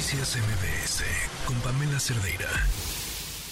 Noticias 0.00 0.38
MBS 0.38 1.04
con 1.46 1.60
Pamela 1.60 2.00
Cerdeira. 2.00 2.48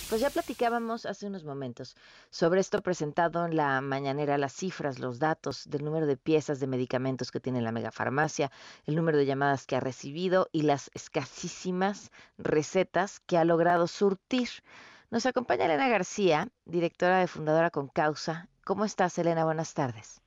Pues 0.09 0.23
ya 0.23 0.31
platicábamos 0.31 1.05
hace 1.05 1.27
unos 1.27 1.45
momentos 1.45 1.95
sobre 2.31 2.61
esto 2.61 2.81
presentado 2.81 3.45
en 3.45 3.55
la 3.55 3.83
mañanera, 3.83 4.39
las 4.39 4.55
cifras, 4.55 4.99
los 4.99 5.19
datos 5.19 5.69
del 5.69 5.85
número 5.85 6.07
de 6.07 6.17
piezas 6.17 6.59
de 6.59 6.67
medicamentos 6.67 7.31
que 7.31 7.39
tiene 7.39 7.61
la 7.61 7.71
megafarmacia, 7.71 8.51
el 8.87 8.97
número 8.97 9.19
de 9.19 9.27
llamadas 9.27 9.67
que 9.67 9.77
ha 9.77 9.81
recibido 9.81 10.49
y 10.51 10.63
las 10.63 10.91
escasísimas 10.95 12.11
recetas 12.39 13.21
que 13.21 13.37
ha 13.37 13.45
logrado 13.45 13.87
surtir. 13.87 14.49
Nos 15.11 15.27
acompaña 15.27 15.67
Elena 15.67 15.91
García, 15.91 16.49
directora 16.65 17.19
de 17.19 17.27
Fundadora 17.27 17.69
con 17.69 17.89
Causa. 17.89 18.49
¿Cómo 18.65 18.87
estás, 18.87 19.19
Elena? 19.19 19.45
Buenas 19.45 19.75
tardes. 19.75 20.23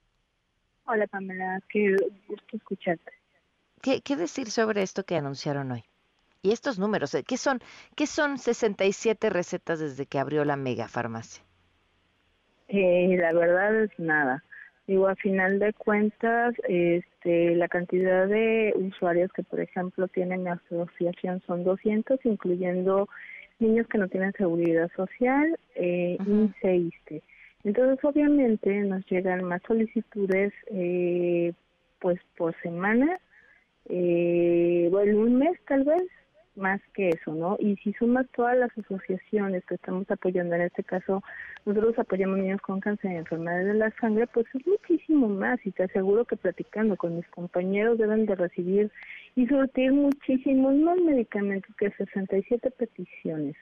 Hola, 0.85 1.07
Pamela. 1.07 1.59
Qué 1.67 1.95
gusto 2.27 2.57
escucharte. 2.57 3.11
¿Qué, 3.81 4.03
qué 4.03 4.15
decir 4.15 4.51
sobre 4.51 4.83
esto 4.83 5.03
que 5.03 5.17
anunciaron 5.17 5.71
hoy? 5.71 5.83
Y 6.43 6.51
estos 6.51 6.79
números, 6.79 7.15
¿qué 7.27 7.37
son, 7.37 7.59
qué 7.95 8.07
son 8.07 8.37
67 8.37 9.29
recetas 9.29 9.79
desde 9.79 10.05
que 10.05 10.19
abrió 10.19 10.43
la 10.43 10.55
mega 10.55 10.87
farmacia? 10.87 11.43
Eh, 12.67 13.15
la 13.17 13.33
verdad 13.33 13.83
es 13.83 13.91
nada. 13.99 14.43
Digo, 14.87 15.07
a 15.07 15.15
final 15.15 15.59
de 15.59 15.73
cuentas, 15.73 16.55
este, 16.67 17.55
la 17.55 17.67
cantidad 17.67 18.27
de 18.27 18.73
usuarios 18.75 19.31
que, 19.33 19.43
por 19.43 19.59
ejemplo, 19.59 20.07
tienen 20.07 20.43
la 20.43 20.53
asociación 20.53 21.41
son 21.45 21.63
200, 21.63 22.19
incluyendo 22.25 23.07
niños 23.59 23.87
que 23.87 23.99
no 23.99 24.07
tienen 24.07 24.33
seguridad 24.33 24.89
social 24.95 25.57
eh, 25.75 26.17
y. 26.63 27.21
Entonces, 27.63 28.03
obviamente, 28.03 28.81
nos 28.81 29.05
llegan 29.05 29.43
más 29.43 29.61
solicitudes, 29.67 30.51
eh, 30.67 31.53
pues, 31.99 32.19
por 32.35 32.59
semana, 32.61 33.19
eh, 33.87 34.87
bueno, 34.91 35.19
un 35.19 35.37
mes 35.37 35.59
tal 35.67 35.83
vez, 35.83 36.03
más 36.61 36.79
que 36.93 37.09
eso, 37.09 37.33
¿no? 37.33 37.57
Y 37.59 37.75
si 37.77 37.91
sumas 37.93 38.25
todas 38.35 38.57
las 38.57 38.71
asociaciones 38.77 39.65
que 39.65 39.75
estamos 39.75 40.09
apoyando, 40.09 40.55
en 40.55 40.61
este 40.61 40.83
caso 40.83 41.21
nosotros 41.65 41.97
apoyamos 41.99 42.37
niños 42.37 42.61
con 42.61 42.79
cáncer 42.79 43.11
y 43.11 43.15
enfermedades 43.15 43.67
de 43.67 43.73
la 43.73 43.91
sangre, 43.99 44.27
pues 44.27 44.45
es 44.53 44.65
muchísimo 44.65 45.27
más 45.27 45.59
y 45.65 45.71
te 45.71 45.83
aseguro 45.83 46.25
que 46.25 46.37
platicando 46.37 46.95
con 46.95 47.17
mis 47.17 47.27
compañeros 47.27 47.97
deben 47.97 48.25
de 48.25 48.35
recibir 48.35 48.91
y 49.35 49.47
surtir 49.47 49.91
muchísimos 49.91 50.75
más 50.75 50.97
medicamentos 50.99 51.75
que 51.75 51.91
67 51.91 52.71
peticiones. 52.71 53.55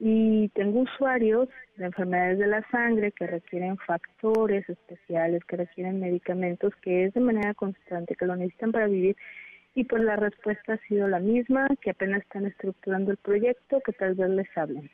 Y 0.00 0.48
tengo 0.50 0.80
usuarios 0.80 1.48
de 1.76 1.86
enfermedades 1.86 2.38
de 2.38 2.48
la 2.48 2.68
sangre 2.70 3.12
que 3.12 3.26
requieren 3.26 3.76
factores 3.78 4.68
especiales, 4.68 5.44
que 5.44 5.56
requieren 5.56 6.00
medicamentos, 6.00 6.74
que 6.82 7.04
es 7.04 7.14
de 7.14 7.20
manera 7.20 7.54
constante, 7.54 8.16
que 8.16 8.26
lo 8.26 8.36
necesitan 8.36 8.72
para 8.72 8.88
vivir 8.88 9.16
y 9.74 9.84
pues 9.84 10.02
la 10.02 10.16
respuesta 10.16 10.74
ha 10.74 10.88
sido 10.88 11.08
la 11.08 11.18
misma, 11.18 11.68
que 11.80 11.90
apenas 11.90 12.22
están 12.22 12.46
estructurando 12.46 13.10
el 13.10 13.16
proyecto, 13.16 13.80
que 13.84 13.92
tal 13.92 14.14
vez 14.14 14.30
les 14.30 14.58
hablen. 14.58 14.90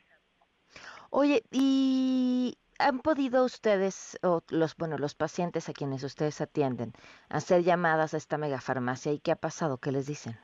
Oye, 1.11 1.43
¿y 1.51 2.57
han 2.79 2.99
podido 2.99 3.45
ustedes, 3.45 4.17
o 4.23 4.41
los, 4.49 4.75
bueno, 4.75 4.97
los 4.97 5.13
pacientes 5.13 5.69
a 5.69 5.73
quienes 5.73 6.03
ustedes 6.03 6.41
atienden, 6.41 6.93
hacer 7.29 7.63
llamadas 7.63 8.13
a 8.13 8.17
esta 8.17 8.37
megafarmacia 8.37 9.11
y 9.11 9.19
qué 9.19 9.31
ha 9.31 9.35
pasado? 9.35 9.77
¿Qué 9.77 9.91
les 9.91 10.07
dicen? 10.07 10.35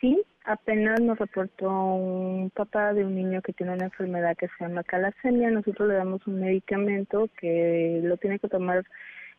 Sí, 0.00 0.22
apenas 0.44 1.00
nos 1.00 1.18
reportó 1.18 1.70
un 1.70 2.50
papá 2.50 2.92
de 2.92 3.04
un 3.04 3.14
niño 3.16 3.42
que 3.42 3.52
tiene 3.52 3.72
una 3.72 3.86
enfermedad 3.86 4.36
que 4.36 4.48
se 4.48 4.64
llama 4.64 4.84
calasemia. 4.84 5.50
Nosotros 5.50 5.88
le 5.88 5.94
damos 5.94 6.24
un 6.26 6.40
medicamento 6.40 7.28
que 7.40 8.00
lo 8.04 8.16
tiene 8.18 8.38
que 8.38 8.48
tomar 8.48 8.84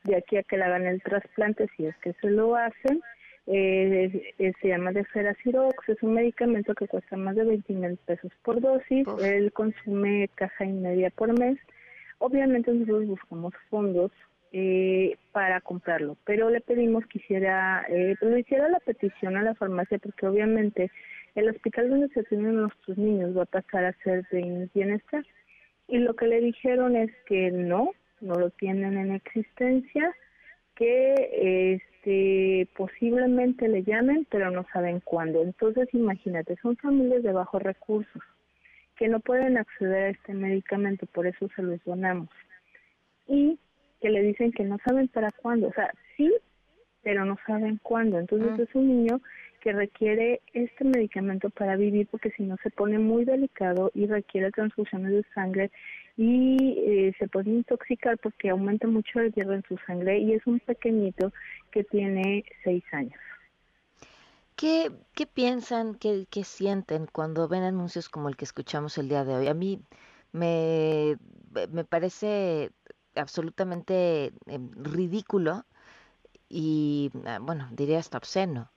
de 0.04 0.18
aquí 0.18 0.38
a 0.38 0.44
que 0.44 0.58
le 0.58 0.64
hagan 0.64 0.86
el 0.86 1.02
trasplante, 1.02 1.70
si 1.78 1.86
es 1.86 1.96
que 1.98 2.14
se 2.14 2.30
lo 2.30 2.56
hacen 2.56 3.02
eh, 3.50 4.34
eh, 4.40 4.54
se 4.62 4.68
llama 4.68 4.92
de 4.92 5.06
Feracirox, 5.06 5.88
es 5.88 6.04
un 6.04 6.16
medicamento 6.16 6.76
que 6.76 6.88
cuesta 6.88 7.16
más 7.16 7.34
de 7.36 7.46
20 7.46 7.74
mil 7.74 7.98
pesos 8.06 8.32
por 8.44 8.60
dosis, 8.60 9.08
él 9.24 9.54
consume 9.54 10.30
caja 10.36 10.66
y 10.66 10.74
media 10.74 11.10
por 11.12 11.38
mes. 11.40 11.58
Obviamente 12.20 12.74
nosotros 12.74 13.08
buscamos 13.08 13.54
fondos 13.70 14.12
eh, 14.52 15.16
para 15.32 15.62
comprarlo, 15.62 16.18
pero 16.26 16.50
le 16.50 16.60
pedimos 16.60 17.06
que 17.08 17.20
hiciera, 17.20 17.86
eh, 17.90 18.16
pues, 18.20 18.38
hiciera 18.38 18.68
la 18.68 18.80
petición 18.80 19.38
a 19.38 19.44
la 19.44 19.56
farmacia 19.56 19.98
porque 19.98 20.28
obviamente 20.28 20.92
el 21.36 21.50
hospital 21.50 21.90
donde 21.90 22.10
se 22.10 22.22
atienden 22.22 22.56
nuestros 22.56 22.98
niños 22.98 23.38
va 23.38 23.44
a 23.44 23.46
pasar 23.46 23.86
a 23.86 23.94
ser 24.04 24.28
de 24.30 24.70
bienestar. 24.74 25.26
Y 25.88 26.00
lo 26.00 26.16
que 26.16 26.28
le 26.28 26.42
dijeron 26.42 26.98
es 26.98 27.12
que 27.28 27.50
no, 27.52 27.92
no 28.20 28.34
lo 28.36 28.50
tienen 28.50 28.98
en 28.98 29.14
existencia, 29.14 30.14
que 30.76 31.80
este 32.08 32.68
posiblemente 32.76 33.68
le 33.68 33.84
llamen, 33.84 34.26
pero 34.30 34.50
no 34.50 34.66
saben 34.72 35.02
cuándo. 35.02 35.44
Entonces, 35.44 35.90
imagínate, 35.94 36.56
son 36.62 36.78
familias 36.78 37.24
de 37.24 37.34
bajos 37.34 37.62
recursos 37.62 38.22
que 38.96 39.08
no 39.08 39.20
pueden 39.20 39.58
acceder 39.58 40.04
a 40.04 40.10
este 40.10 40.34
medicamento, 40.34 41.06
por 41.08 41.28
eso 41.28 41.48
se 41.56 41.62
los 41.62 41.84
donamos. 41.84 42.30
Y 43.28 43.60
que 44.02 44.10
le 44.10 44.22
dicen 44.22 44.52
que 44.52 44.64
no 44.64 44.78
saben 44.86 45.08
para 45.10 45.32
cuándo, 45.32 45.68
o 45.68 45.74
sea, 45.74 45.92
sí, 46.16 46.34
pero 47.04 47.26
no 47.26 47.38
saben 47.46 47.80
cuándo. 47.84 48.20
Entonces, 48.20 48.52
ah. 48.58 48.64
es 48.64 48.74
un 48.74 48.88
niño 48.88 49.22
que 49.62 49.74
requiere 49.74 50.42
este 50.54 50.84
medicamento 50.84 51.50
para 51.50 51.76
vivir 51.76 52.08
porque 52.10 52.32
si 52.32 52.44
no 52.44 52.58
se 52.64 52.70
pone 52.70 53.00
muy 53.00 53.26
delicado 53.26 53.92
y 53.94 54.06
requiere 54.08 54.52
transfusiones 54.52 55.12
de 55.12 55.26
sangre 55.34 55.72
y 56.16 56.58
eh, 56.80 57.16
se 57.20 57.28
puede 57.28 57.52
intoxicar 57.52 58.18
porque 58.18 58.50
aumenta 58.50 58.88
mucho 58.88 59.20
el 59.20 59.34
hierro 59.34 59.54
en 59.54 59.64
su 59.64 59.78
sangre 59.86 60.20
y 60.20 60.34
es 60.34 60.46
un 60.48 60.60
pequeñito 60.60 61.32
que 61.72 61.84
tiene 61.84 62.44
seis 62.64 62.84
años. 62.92 63.20
¿Qué, 64.56 64.92
qué 65.14 65.28
piensan, 65.28 65.94
qué, 65.96 66.26
qué 66.32 66.44
sienten 66.44 67.06
cuando 67.06 67.48
ven 67.48 67.64
anuncios 67.64 68.10
como 68.10 68.28
el 68.28 68.36
que 68.36 68.46
escuchamos 68.46 68.98
el 68.98 69.08
día 69.08 69.24
de 69.24 69.36
hoy? 69.36 69.48
A 69.48 69.54
mí 69.54 69.80
me, 70.32 71.18
me 71.72 71.84
parece 71.84 72.72
absolutamente 73.16 74.34
em, 74.48 74.72
ridículo 74.72 75.66
y, 76.50 77.12
ah, 77.26 77.40
bueno, 77.42 77.68
diría 77.72 78.00
hasta 78.00 78.18
obsceno, 78.18 78.72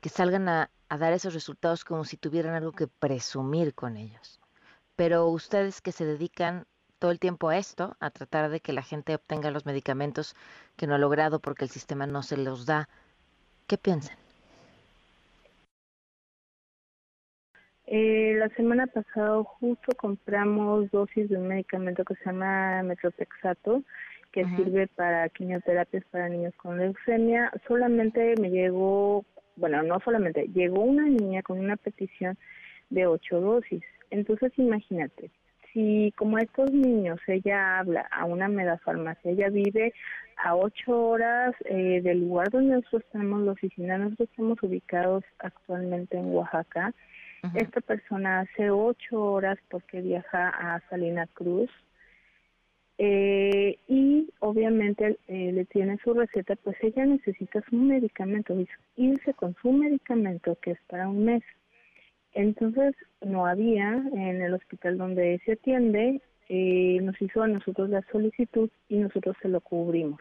que 0.00 0.08
salgan 0.08 0.48
a, 0.48 0.70
a 0.88 0.98
dar 0.98 1.12
esos 1.12 1.34
resultados 1.34 1.84
como 1.84 2.04
si 2.04 2.16
tuvieran 2.16 2.54
algo 2.54 2.72
que 2.72 2.86
presumir 2.86 3.74
con 3.74 3.96
ellos. 3.96 4.40
Pero 4.96 5.26
ustedes 5.28 5.80
que 5.80 5.92
se 5.92 6.04
dedican 6.04 6.66
todo 6.98 7.10
el 7.10 7.18
tiempo 7.18 7.48
a 7.48 7.58
esto, 7.58 7.96
a 8.00 8.10
tratar 8.10 8.50
de 8.50 8.60
que 8.60 8.72
la 8.72 8.82
gente 8.82 9.14
obtenga 9.14 9.50
los 9.50 9.66
medicamentos 9.66 10.34
que 10.76 10.86
no 10.86 10.94
ha 10.94 10.98
logrado 10.98 11.40
porque 11.40 11.64
el 11.64 11.70
sistema 11.70 12.06
no 12.06 12.22
se 12.22 12.36
los 12.36 12.66
da. 12.66 12.88
¿Qué 13.66 13.76
piensan? 13.76 14.16
Eh, 17.86 18.34
la 18.38 18.48
semana 18.50 18.86
pasada 18.88 19.44
justo 19.44 19.92
compramos 19.96 20.90
dosis 20.90 21.28
de 21.28 21.36
un 21.36 21.48
medicamento 21.48 22.04
que 22.04 22.16
se 22.16 22.24
llama 22.24 22.82
metrotexato, 22.82 23.82
que 24.32 24.44
sirve 24.56 24.88
para 24.88 25.28
quimioterapias 25.28 26.04
para 26.10 26.28
niños 26.28 26.54
con 26.56 26.78
leucemia. 26.78 27.52
Solamente 27.68 28.34
me 28.40 28.50
llegó, 28.50 29.24
bueno, 29.56 29.82
no 29.82 30.00
solamente, 30.00 30.48
llegó 30.54 30.82
una 30.82 31.04
niña 31.04 31.42
con 31.42 31.58
una 31.58 31.76
petición 31.76 32.36
de 32.90 33.06
ocho 33.06 33.40
dosis. 33.40 33.82
Entonces 34.10 34.52
imagínate, 34.56 35.30
si 35.72 36.12
como 36.16 36.38
estos 36.38 36.70
niños 36.72 37.18
ella 37.26 37.78
habla 37.78 38.06
a 38.10 38.24
una 38.24 38.48
megafarmacia, 38.48 39.30
ella 39.30 39.48
vive 39.48 39.92
a 40.36 40.54
ocho 40.54 41.08
horas 41.08 41.54
eh, 41.64 42.00
del 42.02 42.20
lugar 42.20 42.50
donde 42.50 42.76
nosotros 42.76 43.04
tenemos 43.10 43.42
la 43.42 43.52
oficina, 43.52 43.98
nosotros 43.98 44.28
estamos 44.30 44.62
ubicados 44.62 45.24
actualmente 45.38 46.16
en 46.16 46.34
Oaxaca. 46.34 46.94
Esta 47.54 47.80
persona 47.80 48.40
hace 48.40 48.70
ocho 48.70 49.22
horas 49.22 49.56
porque 49.70 50.00
viaja 50.00 50.48
a 50.48 50.80
Salina 50.88 51.28
Cruz 51.28 51.70
eh, 52.98 53.78
y 53.88 54.30
obviamente 54.40 55.18
eh, 55.28 55.52
le 55.52 55.64
tiene 55.66 55.98
su 56.02 56.14
receta, 56.14 56.56
pues 56.56 56.76
ella 56.82 57.04
necesita 57.04 57.62
su 57.68 57.76
medicamento, 57.76 58.56
irse 58.96 59.34
con 59.34 59.54
su 59.60 59.70
medicamento 59.72 60.56
que 60.62 60.72
es 60.72 60.78
para 60.88 61.08
un 61.08 61.24
mes. 61.24 61.42
Entonces 62.32 62.94
no 63.22 63.46
había 63.46 64.02
en 64.12 64.42
el 64.42 64.54
hospital 64.54 64.96
donde 64.98 65.40
se 65.44 65.52
atiende, 65.52 66.20
eh, 66.48 66.98
nos 67.02 67.20
hizo 67.20 67.42
a 67.42 67.48
nosotros 67.48 67.90
la 67.90 68.02
solicitud 68.12 68.70
y 68.88 68.96
nosotros 68.96 69.36
se 69.42 69.48
lo 69.48 69.60
cubrimos. 69.60 70.20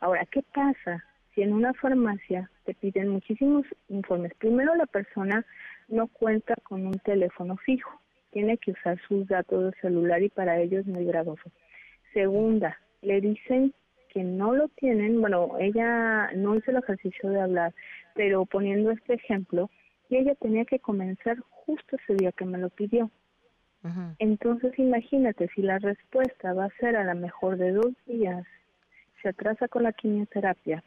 Ahora, 0.00 0.26
¿qué 0.30 0.42
pasa 0.54 1.04
si 1.34 1.42
en 1.42 1.52
una 1.52 1.74
farmacia 1.74 2.50
te 2.64 2.74
piden 2.74 3.08
muchísimos 3.08 3.66
informes? 3.88 4.32
Primero, 4.38 4.74
la 4.74 4.86
persona 4.86 5.44
no 5.88 6.08
cuenta 6.08 6.54
con 6.64 6.86
un 6.86 6.98
teléfono 6.98 7.56
fijo, 7.56 8.00
tiene 8.32 8.58
que 8.58 8.72
usar 8.72 9.00
sus 9.06 9.26
datos 9.28 9.64
de 9.64 9.80
celular 9.80 10.22
y 10.22 10.28
para 10.28 10.60
ello 10.60 10.80
es 10.80 10.86
muy 10.86 11.04
gravoso. 11.04 11.50
Segunda, 12.16 12.78
le 13.02 13.20
dicen 13.20 13.74
que 14.08 14.24
no 14.24 14.54
lo 14.54 14.68
tienen, 14.68 15.20
bueno, 15.20 15.58
ella 15.60 16.30
no 16.34 16.56
hizo 16.56 16.70
el 16.70 16.78
ejercicio 16.78 17.28
de 17.28 17.42
hablar, 17.42 17.74
pero 18.14 18.46
poniendo 18.46 18.90
este 18.90 19.12
ejemplo, 19.12 19.68
y 20.08 20.16
ella 20.16 20.34
tenía 20.36 20.64
que 20.64 20.78
comenzar 20.78 21.36
justo 21.50 21.96
ese 21.96 22.14
día 22.14 22.32
que 22.32 22.46
me 22.46 22.56
lo 22.56 22.70
pidió. 22.70 23.10
Entonces 24.18 24.78
imagínate, 24.78 25.48
si 25.54 25.60
la 25.60 25.78
respuesta 25.78 26.54
va 26.54 26.64
a 26.64 26.76
ser 26.80 26.96
a 26.96 27.04
la 27.04 27.12
mejor 27.12 27.58
de 27.58 27.72
dos 27.72 27.92
días, 28.06 28.46
se 29.20 29.28
atrasa 29.28 29.68
con 29.68 29.82
la 29.82 29.92
quimioterapia, 29.92 30.82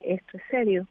esto 0.00 0.38
es 0.38 0.42
serio, 0.50 0.88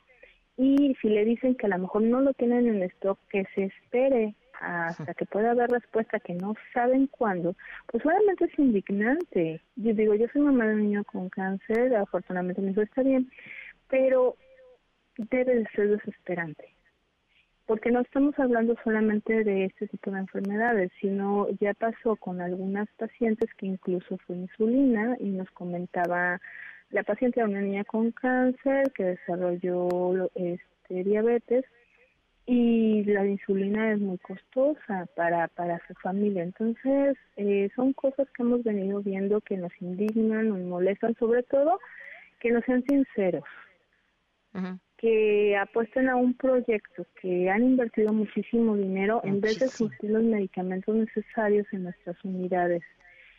y 0.57 0.95
si 1.01 1.09
le 1.09 1.25
dicen 1.25 1.55
que 1.55 1.65
a 1.65 1.69
lo 1.69 1.79
mejor 1.79 2.03
no 2.03 2.21
lo 2.21 2.35
tienen 2.35 2.67
en 2.67 2.83
stock, 2.83 3.17
que 3.31 3.45
se 3.55 3.63
espere 3.63 4.35
hasta 4.59 5.13
que 5.13 5.25
pueda 5.25 5.51
haber 5.51 5.69
respuesta 5.69 6.19
que 6.19 6.33
no 6.33 6.53
saben 6.73 7.07
cuándo, 7.07 7.55
pues 7.87 8.05
obviamente 8.05 8.45
es 8.45 8.59
indignante. 8.59 9.61
Yo 9.75 9.93
digo, 9.93 10.15
yo 10.15 10.27
soy 10.31 10.41
mamá 10.41 10.67
de 10.67 10.75
un 10.75 10.83
niño 10.83 11.03
con 11.05 11.29
cáncer, 11.29 11.95
afortunadamente 11.95 12.61
mi 12.61 12.71
hijo 12.71 12.81
está 12.81 13.01
bien, 13.03 13.29
pero 13.89 14.35
debe 15.17 15.55
de 15.55 15.67
ser 15.75 15.89
desesperante. 15.89 16.65
Porque 17.65 17.91
no 17.91 18.01
estamos 18.01 18.37
hablando 18.39 18.75
solamente 18.83 19.43
de 19.43 19.65
este 19.65 19.87
tipo 19.87 20.09
de 20.11 20.19
enfermedades, 20.19 20.91
sino 20.99 21.47
ya 21.59 21.73
pasó 21.75 22.15
con 22.15 22.41
algunas 22.41 22.89
pacientes 22.97 23.53
que 23.55 23.67
incluso 23.67 24.17
fue 24.25 24.37
insulina 24.37 25.15
y 25.19 25.29
nos 25.29 25.49
comentaba 25.51 26.41
la 26.89 27.03
paciente 27.03 27.39
era 27.39 27.47
una 27.47 27.61
niña 27.61 27.83
con 27.83 28.11
cáncer 28.11 28.91
que 28.93 29.03
desarrolló 29.03 30.29
este, 30.33 31.03
diabetes 31.03 31.63
y 32.51 33.03
la 33.03 33.27
insulina 33.27 33.91
es 33.91 33.99
muy 33.99 34.17
costosa 34.17 35.05
para, 35.15 35.49
para 35.49 35.79
su 35.85 35.93
familia. 36.01 36.41
Entonces, 36.41 37.15
eh, 37.35 37.69
son 37.75 37.93
cosas 37.93 38.27
que 38.31 38.41
hemos 38.41 38.63
venido 38.63 39.03
viendo 39.03 39.39
que 39.39 39.55
nos 39.55 39.71
indignan, 39.79 40.49
nos 40.49 40.61
molestan, 40.61 41.13
sobre 41.19 41.43
todo 41.43 41.79
que 42.39 42.49
no 42.49 42.59
sean 42.61 42.83
sinceros, 42.89 43.43
que 44.97 45.55
apuesten 45.57 46.09
a 46.09 46.15
un 46.15 46.33
proyecto, 46.33 47.05
que 47.21 47.51
han 47.51 47.63
invertido 47.63 48.13
muchísimo 48.13 48.75
dinero 48.75 49.21
en 49.23 49.41
vez 49.41 49.59
de 49.59 49.67
surtir 49.67 50.09
los 50.09 50.23
medicamentos 50.23 50.95
necesarios 50.95 51.67
en 51.71 51.83
nuestras 51.83 52.17
unidades. 52.25 52.81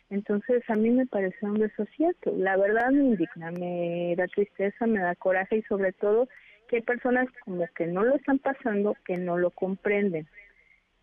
Entonces, 0.09 0.63
a 0.69 0.75
mí 0.75 0.89
me 0.89 1.05
parece 1.05 1.45
un 1.45 1.55
desacierto. 1.55 2.33
La 2.37 2.55
verdad 2.55 2.91
me 2.91 3.03
indigna, 3.03 3.51
me 3.51 4.15
da 4.15 4.27
tristeza, 4.27 4.87
me 4.87 4.99
da 5.01 5.15
coraje 5.15 5.57
y 5.57 5.63
sobre 5.63 5.91
todo 5.91 6.29
que 6.71 6.77
hay 6.77 6.81
personas 6.83 7.27
como 7.43 7.67
que 7.75 7.85
no 7.85 8.03
lo 8.03 8.15
están 8.15 8.39
pasando, 8.39 8.95
que 9.05 9.17
no 9.17 9.37
lo 9.37 9.51
comprenden. 9.51 10.25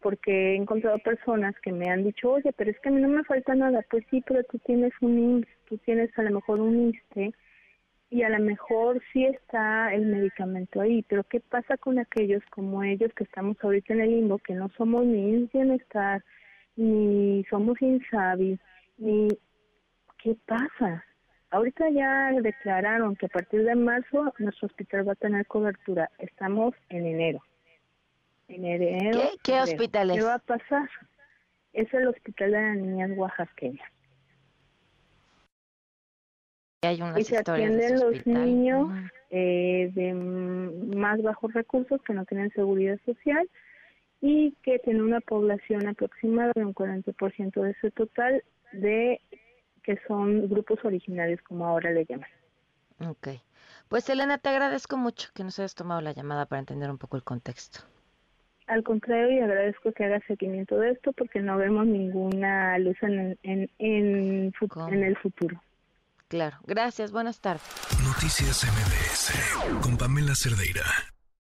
Porque 0.01 0.53
he 0.53 0.57
encontrado 0.57 0.99
personas 1.01 1.55
que 1.61 1.73
me 1.73 1.91
han 1.91 2.05
dicho, 2.05 2.33
oye, 2.33 2.53
pero 2.57 2.71
es 2.71 2.81
que 2.81 2.89
a 2.89 2.93
mí 2.93 3.03
no 3.03 3.09
me 3.09 3.23
falta 3.25 3.55
nada. 3.55 3.85
Pues 3.91 4.03
sí, 4.11 4.25
pero 4.27 4.43
tú 4.45 4.59
tienes 4.61 4.93
un 5.03 5.19
IMSS, 5.19 5.49
tú 5.69 5.77
tienes 5.79 6.17
a 6.19 6.23
lo 6.23 6.31
mejor 6.31 6.61
un 6.61 6.89
ISTE 6.89 7.35
y 8.09 8.23
a 8.23 8.31
lo 8.31 8.39
mejor 8.39 9.03
sí 9.13 9.27
está 9.27 9.93
el 9.93 10.07
medicamento 10.07 10.81
ahí. 10.81 11.05
Pero 11.07 11.23
¿qué 11.25 11.41
pasa 11.41 11.77
con 11.77 11.99
aquellos 11.99 12.43
como 12.51 12.83
ellos 12.83 13.13
que 13.15 13.25
estamos 13.25 13.57
ahorita 13.63 13.93
en 13.93 14.01
el 14.01 14.11
limbo, 14.11 14.39
que 14.39 14.55
no 14.55 14.71
somos 14.71 15.05
ni 15.05 15.49
Bienestar, 15.53 16.25
ni 16.77 17.45
somos 17.51 17.77
INSABI, 17.83 18.59
ni 18.97 19.29
qué 20.23 20.35
pasa? 20.47 21.05
Ahorita 21.51 21.89
ya 21.91 22.31
declararon 22.43 23.17
que 23.17 23.27
a 23.27 23.31
partir 23.31 23.65
de 23.65 23.75
marzo 23.75 24.35
nuestro 24.39 24.67
hospital 24.67 25.09
va 25.09 25.13
a 25.13 25.17
tener 25.17 25.47
cobertura. 25.47 26.11
Estamos 26.19 26.75
en 26.91 27.07
enero. 27.07 27.43
En 28.49 28.65
enero. 28.65 29.21
¿Qué, 29.43 29.61
hospital 29.61 30.11
es? 30.11 30.19
¿Qué 30.19 30.23
va 30.25 30.35
a 30.35 30.39
pasar? 30.39 30.89
Es 31.73 31.93
el 31.95 32.09
Hospital 32.09 32.51
de 32.51 32.63
las 32.63 32.77
Niñas 32.77 33.11
oaxaqueñas. 33.17 33.89
Hay 36.83 37.01
unas 37.01 37.19
y 37.19 37.25
se 37.25 37.39
atienden 37.39 37.99
los 37.99 38.27
niños 38.27 38.89
eh, 39.31 39.91
de 39.95 40.15
más 40.15 41.21
bajos 41.23 41.53
recursos 41.53 42.01
que 42.03 42.15
no 42.15 42.25
tienen 42.25 42.51
seguridad 42.53 42.99
social 43.05 43.49
y 44.21 44.53
que 44.63 44.79
tienen 44.81 45.03
una 45.03 45.21
población 45.21 45.87
aproximada 45.89 46.53
de 46.55 46.65
un 46.65 46.75
40% 46.75 47.63
de 47.63 47.71
ese 47.71 47.91
total 47.91 48.43
de 48.73 49.21
que 49.89 49.99
son 50.07 50.51
grupos 50.51 50.79
originarios, 50.85 51.41
como 51.41 51.65
ahora 51.65 51.91
le 51.91 52.05
llaman. 52.05 52.29
Ok. 53.09 53.29
Pues 53.89 54.07
Elena, 54.11 54.37
te 54.37 54.51
agradezco 54.51 54.99
mucho 54.99 55.31
que 55.35 55.43
nos 55.43 55.59
hayas 55.59 55.75
tomado 55.75 56.03
la 56.03 56.13
llamada 56.13 56.45
para 56.45 56.61
entender 56.61 56.91
un 56.91 56.99
poco 56.99 57.17
el 57.17 57.23
contexto. 57.23 57.81
Al 58.67 58.85
contrario, 58.85 59.31
y 59.31 59.41
agradezco 59.41 59.93
que 59.93 60.05
hagas 60.05 60.23
seguimiento 60.27 60.77
de 60.77 60.91
esto 60.91 61.15
porque 61.15 61.41
no 61.41 61.57
vemos 61.57 61.87
ninguna 61.87 62.79
luz 62.79 62.99
en, 63.01 63.39
en, 63.43 63.71
en, 63.79 64.53
en 64.61 65.05
el 65.05 65.17
futuro. 65.17 65.63
Claro. 66.29 66.59
Gracias. 66.67 67.11
Buenas 67.11 67.41
tardes. 67.41 67.63
Noticias 68.05 68.67
MBS 68.67 69.81
con 69.81 69.97
Pamela 69.97 70.35
Cerdeira. 70.35 70.85